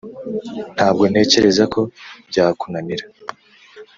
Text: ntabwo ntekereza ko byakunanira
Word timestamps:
ntabwo 0.75 1.03
ntekereza 1.11 1.63
ko 1.73 1.79
byakunanira 2.29 3.05